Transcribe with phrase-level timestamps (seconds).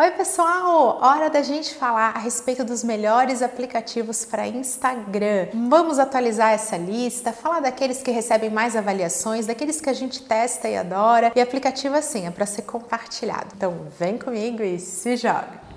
[0.00, 0.98] Oi, pessoal!
[1.02, 5.48] Hora da gente falar a respeito dos melhores aplicativos para Instagram.
[5.68, 10.70] Vamos atualizar essa lista, falar daqueles que recebem mais avaliações, daqueles que a gente testa
[10.70, 11.30] e adora.
[11.36, 13.48] E aplicativo assim é para ser compartilhado.
[13.54, 15.69] Então, vem comigo e se joga!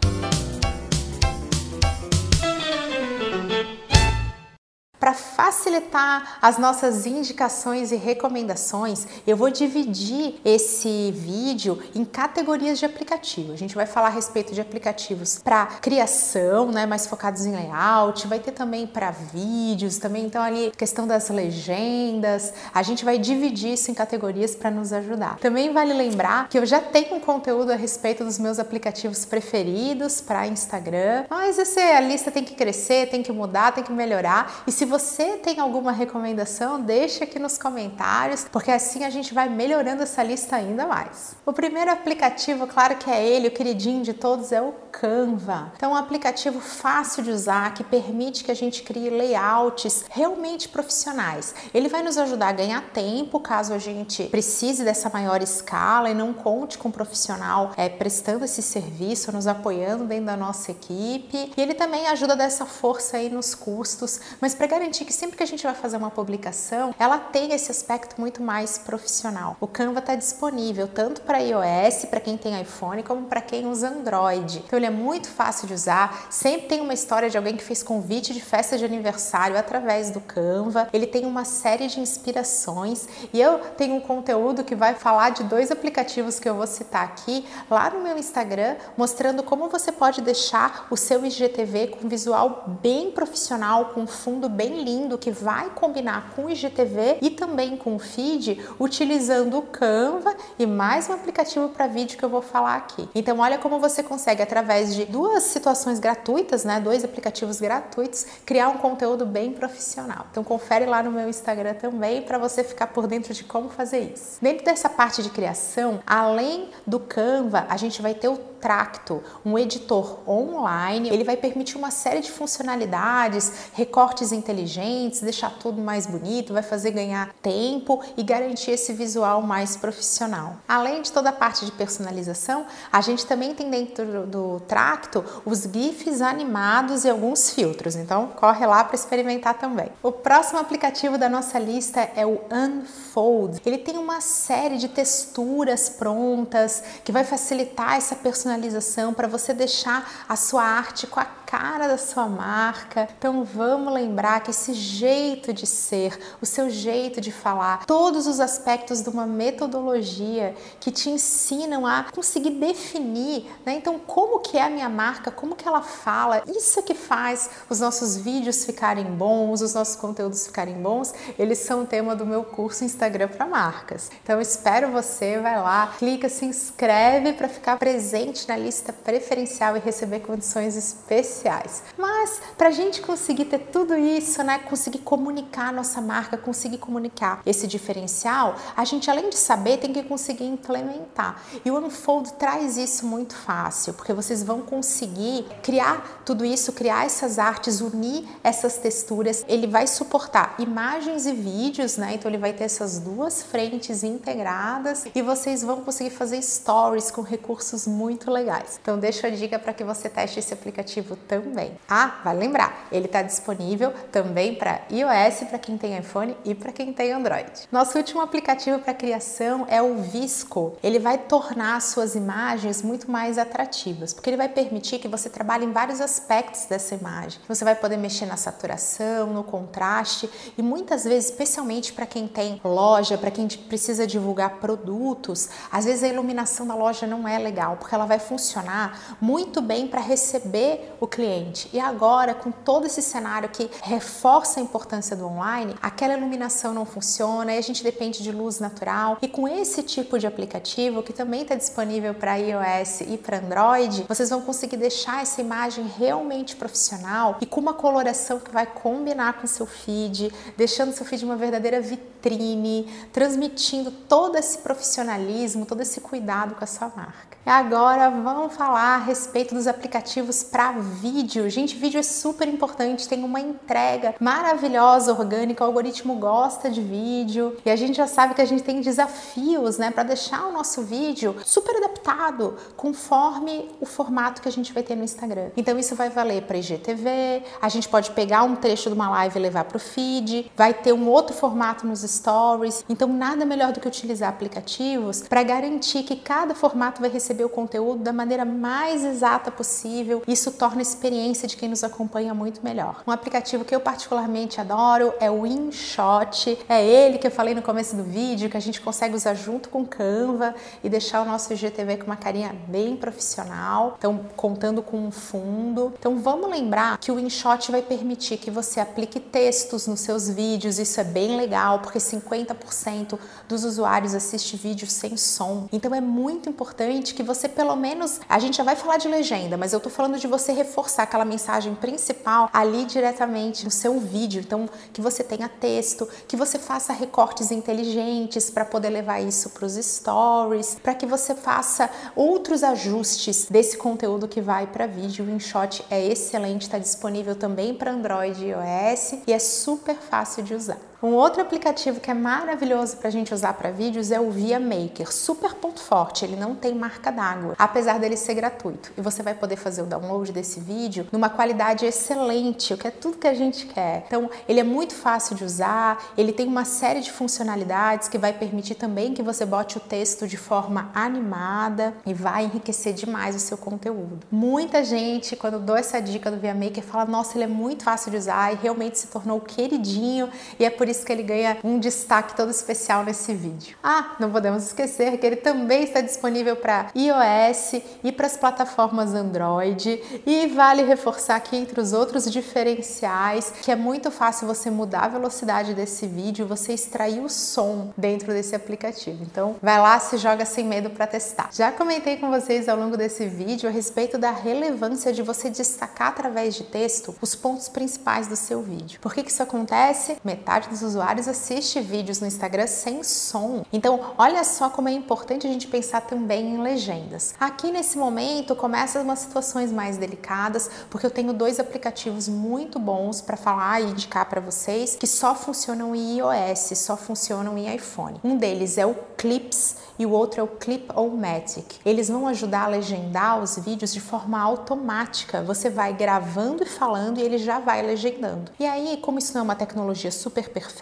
[5.73, 13.53] Facilitar as nossas indicações e recomendações, eu vou dividir esse vídeo em categorias de aplicativo.
[13.53, 18.27] A gente vai falar a respeito de aplicativos para criação, né, mais focados em layout,
[18.27, 22.53] vai ter também para vídeos, também então ali questão das legendas.
[22.73, 25.37] A gente vai dividir isso em categorias para nos ajudar.
[25.39, 30.21] Também vale lembrar que eu já tenho um conteúdo a respeito dos meus aplicativos preferidos
[30.21, 34.63] para Instagram, mas essa lista tem que crescer, tem que mudar, tem que melhorar.
[34.67, 39.49] E se você tem alguma recomendação, deixa aqui nos comentários, porque assim a gente vai
[39.49, 41.35] melhorando essa lista ainda mais.
[41.45, 45.73] O primeiro aplicativo, claro que é ele, o queridinho de todos, é o Canva.
[45.75, 51.55] Então, um aplicativo fácil de usar que permite que a gente crie layouts realmente profissionais.
[51.73, 56.13] Ele vai nos ajudar a ganhar tempo caso a gente precise dessa maior escala e
[56.13, 61.51] não conte com um profissional é, prestando esse serviço, nos apoiando dentro da nossa equipe.
[61.57, 65.43] E ele também ajuda dessa força aí nos custos, mas para garantir que sempre que
[65.43, 69.55] a gente vai fazer uma publicação, ela tem esse aspecto muito mais profissional.
[69.59, 73.89] O Canva está disponível tanto para iOS, para quem tem iPhone, como para quem usa
[73.89, 74.63] Android.
[74.65, 77.83] Então ele é muito fácil de usar, sempre tem uma história de alguém que fez
[77.83, 80.89] convite de festa de aniversário através do Canva.
[80.91, 85.43] Ele tem uma série de inspirações e eu tenho um conteúdo que vai falar de
[85.43, 90.21] dois aplicativos que eu vou citar aqui lá no meu Instagram, mostrando como você pode
[90.21, 96.31] deixar o seu IGTV com visual bem profissional, com fundo bem lindo que vai combinar
[96.35, 101.69] com o IGTV e também com o feed, utilizando o Canva e mais um aplicativo
[101.69, 103.09] para vídeo que eu vou falar aqui.
[103.13, 108.69] Então, olha como você consegue, através de duas situações gratuitas, né, dois aplicativos gratuitos, criar
[108.69, 110.27] um conteúdo bem profissional.
[110.31, 113.99] Então, confere lá no meu Instagram também para você ficar por dentro de como fazer
[114.13, 114.37] isso.
[114.41, 119.57] Dentro dessa parte de criação, além do Canva, a gente vai ter o Tracto, um
[119.57, 121.09] editor online.
[121.09, 126.91] Ele vai permitir uma série de funcionalidades, recortes inteligentes, deixar tudo mais bonito, vai fazer
[126.91, 130.57] ganhar tempo e garantir esse visual mais profissional.
[130.67, 135.63] Além de toda a parte de personalização, a gente também tem dentro do Tracto os
[135.63, 137.95] GIFs animados e alguns filtros.
[137.95, 139.89] Então, corre lá para experimentar também.
[140.01, 143.61] O próximo aplicativo da nossa lista é o Unfold.
[143.65, 150.25] Ele tem uma série de texturas prontas que vai facilitar essa personalização para você deixar
[150.27, 153.07] a sua arte com a cara da sua marca.
[153.15, 158.39] Então vamos lembrar que esse jeito de ser, o seu jeito de falar, todos os
[158.39, 163.75] aspectos de uma metodologia que te ensinam a conseguir definir, né?
[163.75, 167.79] Então como que é a minha marca, como que ela fala, isso que faz os
[167.79, 171.13] nossos vídeos ficarem bons, os nossos conteúdos ficarem bons.
[171.37, 174.09] Eles são tema do meu curso Instagram para marcas.
[174.23, 179.79] Então espero você, vai lá, clica, se inscreve para ficar presente na lista preferencial e
[179.79, 181.83] receber condições especiais sociais.
[181.97, 186.77] Mas para a gente conseguir ter tudo isso, né, conseguir comunicar a nossa marca, conseguir
[186.77, 191.41] comunicar esse diferencial, a gente além de saber tem que conseguir implementar.
[191.65, 197.05] E o Unfold traz isso muito fácil, porque vocês vão conseguir criar tudo isso, criar
[197.05, 199.43] essas artes, unir essas texturas.
[199.47, 202.13] Ele vai suportar imagens e vídeos, né?
[202.13, 207.21] Então ele vai ter essas duas frentes integradas e vocês vão conseguir fazer stories com
[207.21, 208.79] recursos muito legais.
[208.81, 211.77] Então deixa a dica para que você teste esse aplicativo também.
[211.87, 216.71] Ah, vale lembrar, ele está disponível também para iOS, para quem tem iPhone e para
[216.71, 217.67] quem tem Android.
[217.71, 220.77] Nosso último aplicativo para criação é o Visco.
[220.83, 225.65] Ele vai tornar suas imagens muito mais atrativas, porque ele vai permitir que você trabalhe
[225.65, 227.39] em vários aspectos dessa imagem.
[227.47, 232.59] Você vai poder mexer na saturação, no contraste e muitas vezes, especialmente para quem tem
[232.63, 237.77] loja, para quem precisa divulgar produtos, às vezes a iluminação da loja não é legal,
[237.77, 241.69] porque ela vai funcionar muito bem para receber o cliente.
[241.71, 246.85] E agora, com todo esse cenário que reforça a importância do online, aquela iluminação não
[246.85, 249.19] funciona e a gente depende de luz natural.
[249.21, 254.05] E com esse tipo de aplicativo, que também está disponível para iOS e para Android,
[254.07, 259.33] vocês vão conseguir deixar essa imagem realmente profissional e com uma coloração que vai combinar
[259.33, 266.01] com seu feed, deixando seu feed uma verdadeira vitrine, transmitindo todo esse profissionalismo, todo esse
[266.01, 267.32] cuidado com a sua marca.
[267.45, 271.49] Agora vamos falar a respeito dos aplicativos para vídeo.
[271.49, 277.57] Gente, vídeo é super importante, tem uma entrega maravilhosa, orgânica, o algoritmo gosta de vídeo
[277.65, 280.83] e a gente já sabe que a gente tem desafios, né, para deixar o nosso
[280.83, 285.49] vídeo super adaptado conforme o formato que a gente vai ter no Instagram.
[285.57, 289.37] Então isso vai valer para IGTV, a gente pode pegar um trecho de uma live
[289.37, 292.85] e levar para o feed, vai ter um outro formato nos stories.
[292.87, 297.45] Então nada melhor do que utilizar aplicativos para garantir que cada formato vai receber receber
[297.45, 300.21] o conteúdo da maneira mais exata possível.
[300.27, 303.01] Isso torna a experiência de quem nos acompanha muito melhor.
[303.07, 306.59] Um aplicativo que eu particularmente adoro é o InShot.
[306.69, 309.69] É ele que eu falei no começo do vídeo, que a gente consegue usar junto
[309.69, 310.53] com Canva
[310.83, 313.95] e deixar o nosso IGTV com uma carinha bem profissional.
[313.97, 315.93] Então, contando com um fundo.
[315.97, 320.77] Então, vamos lembrar que o InShot vai permitir que você aplique textos nos seus vídeos.
[320.77, 325.67] Isso é bem legal, porque 50% dos usuários assiste vídeos sem som.
[325.71, 329.07] Então, é muito importante que que você pelo menos, a gente já vai falar de
[329.07, 333.99] legenda, mas eu tô falando de você reforçar aquela mensagem principal ali diretamente no seu
[333.99, 334.41] vídeo.
[334.41, 339.65] Então, que você tenha texto, que você faça recortes inteligentes para poder levar isso para
[339.65, 345.25] os stories, para que você faça outros ajustes desse conteúdo que vai para vídeo.
[345.25, 350.43] O InShot é excelente, está disponível também para Android e iOS e é super fácil
[350.43, 350.92] de usar.
[351.03, 354.57] Um outro aplicativo que é maravilhoso para a gente usar para vídeos é o Via
[354.57, 358.93] Maker, super ponto forte, ele não tem marca d'água, apesar dele ser gratuito.
[358.97, 362.89] E você vai poder fazer o download desse vídeo numa qualidade excelente, o que é
[362.91, 364.05] tudo que a gente quer.
[364.07, 368.31] Então, ele é muito fácil de usar, ele tem uma série de funcionalidades que vai
[368.31, 373.39] permitir também que você bote o texto de forma animada e vai enriquecer demais o
[373.39, 374.19] seu conteúdo.
[374.31, 378.09] Muita gente, quando dou essa dica do Via Maker, fala: "Nossa, ele é muito fácil
[378.09, 381.79] de usar" e realmente se tornou queridinho, e é por isso que ele ganha um
[381.79, 383.77] destaque todo especial nesse vídeo.
[383.81, 389.13] Ah, não podemos esquecer que ele também está disponível para iOS e para as plataformas
[389.13, 395.05] Android e vale reforçar aqui entre os outros diferenciais que é muito fácil você mudar
[395.05, 399.23] a velocidade desse vídeo, você extrair o som dentro desse aplicativo.
[399.23, 401.49] Então, vai lá, se joga sem medo para testar.
[401.51, 406.09] Já comentei com vocês ao longo desse vídeo a respeito da relevância de você destacar
[406.09, 408.99] através de texto os pontos principais do seu vídeo.
[408.99, 410.17] Por que, que isso acontece?
[410.23, 413.65] Metade dos usuários assiste vídeos no Instagram sem som.
[413.71, 417.33] Então, olha só como é importante a gente pensar também em legendas.
[417.39, 423.21] Aqui nesse momento começam umas situações mais delicadas, porque eu tenho dois aplicativos muito bons
[423.21, 428.19] para falar e indicar para vocês que só funcionam em iOS, só funcionam em iPhone.
[428.23, 431.79] Um deles é o Clips e o outro é o Clip-O-Matic.
[431.85, 435.41] Eles vão ajudar a legendar os vídeos de forma automática.
[435.43, 438.51] Você vai gravando e falando e ele já vai legendando.
[438.59, 440.72] E aí, como isso não é uma tecnologia super perfeita,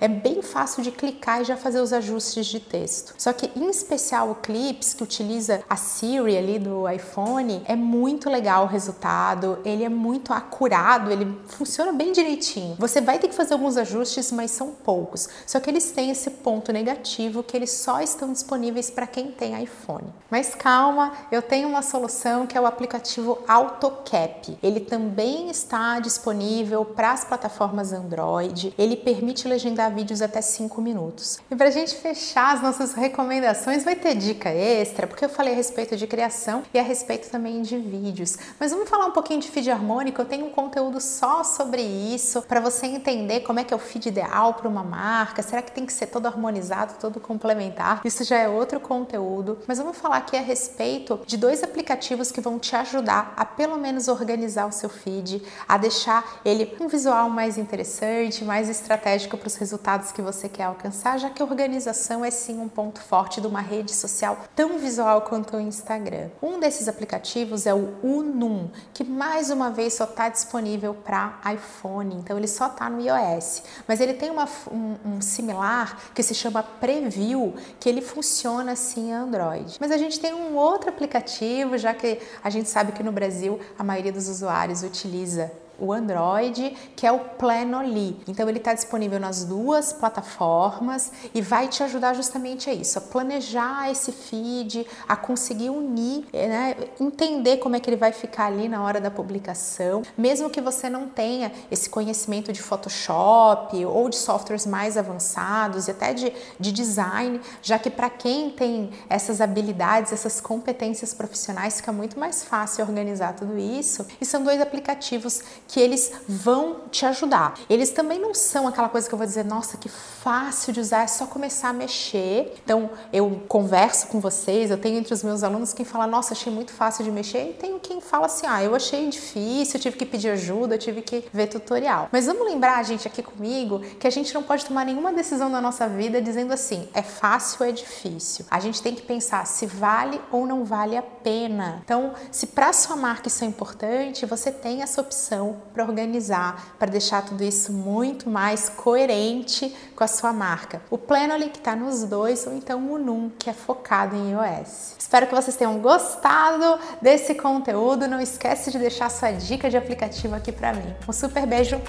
[0.00, 3.14] é bem fácil de clicar e já fazer os ajustes de texto.
[3.18, 8.30] Só que em especial o Clips, que utiliza a Siri ali do iPhone, é muito
[8.30, 12.76] legal o resultado, ele é muito acurado, ele funciona bem direitinho.
[12.78, 15.28] Você vai ter que fazer alguns ajustes, mas são poucos.
[15.46, 19.62] Só que eles têm esse ponto negativo que eles só estão disponíveis para quem tem
[19.62, 20.12] iPhone.
[20.30, 24.58] Mas calma, eu tenho uma solução que é o aplicativo AutoCap.
[24.62, 28.74] Ele também está disponível para as plataformas Android.
[28.78, 31.38] Ele permite legendar vídeos até 5 minutos.
[31.50, 35.52] E para a gente fechar as nossas recomendações, vai ter dica extra, porque eu falei
[35.52, 38.36] a respeito de criação e a respeito também de vídeos.
[38.58, 40.20] Mas vamos falar um pouquinho de feed harmônico.
[40.20, 43.80] Eu tenho um conteúdo só sobre isso para você entender como é que é o
[43.80, 45.42] feed ideal para uma marca.
[45.42, 48.00] Será que tem que ser todo harmonizado, todo complementar?
[48.04, 52.40] Isso já é outro conteúdo, mas vamos falar aqui a respeito de dois aplicativos que
[52.40, 57.28] vão te ajudar a pelo menos organizar o seu feed, a deixar ele um visual
[57.30, 62.24] mais interessante, mais estratégico para os resultados que você quer alcançar, já que a organização
[62.24, 66.28] é sim um ponto forte de uma rede social tão visual quanto o Instagram.
[66.42, 72.16] Um desses aplicativos é o Unum, que mais uma vez só está disponível para iPhone,
[72.16, 76.34] então ele só está no iOS, mas ele tem uma, um, um similar que se
[76.34, 79.76] chama Preview, que ele funciona assim Android.
[79.80, 83.60] Mas a gente tem um outro aplicativo, já que a gente sabe que no Brasil
[83.78, 85.50] a maioria dos usuários utiliza
[85.80, 88.16] o Android, que é o Planoly.
[88.28, 93.00] Então ele está disponível nas duas plataformas e vai te ajudar justamente a isso, a
[93.00, 98.68] planejar esse feed, a conseguir unir, né, entender como é que ele vai ficar ali
[98.68, 104.16] na hora da publicação, mesmo que você não tenha esse conhecimento de Photoshop ou de
[104.16, 110.12] softwares mais avançados e até de, de design, já que para quem tem essas habilidades,
[110.12, 114.06] essas competências profissionais, fica muito mais fácil organizar tudo isso.
[114.20, 117.54] E são dois aplicativos que eles vão te ajudar.
[117.68, 121.02] Eles também não são aquela coisa que eu vou dizer, nossa, que fácil de usar,
[121.02, 122.54] é só começar a mexer.
[122.64, 126.52] Então, eu converso com vocês, eu tenho entre os meus alunos quem fala, nossa, achei
[126.52, 129.96] muito fácil de mexer, e tenho quem fala assim, ah, eu achei difícil, eu tive
[129.96, 132.08] que pedir ajuda, eu tive que ver tutorial.
[132.10, 135.60] Mas vamos lembrar, gente, aqui comigo, que a gente não pode tomar nenhuma decisão na
[135.60, 138.44] nossa vida dizendo assim, é fácil ou é difícil.
[138.50, 141.80] A gente tem que pensar se vale ou não vale a pena.
[141.84, 146.90] Então, se para sua marca isso é importante, você tem essa opção para organizar, para
[146.90, 150.82] deixar tudo isso muito mais coerente com a sua marca.
[150.90, 154.96] O Planoly que está nos dois, ou então o Num, que é focado em iOS.
[154.98, 158.08] Espero que vocês tenham gostado desse conteúdo.
[158.08, 160.94] Não esquece de deixar sua dica de aplicativo aqui para mim.
[161.08, 161.80] Um super beijo,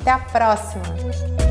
[0.00, 1.49] até a próxima!